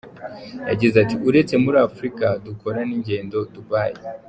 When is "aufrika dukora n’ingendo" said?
1.85-3.37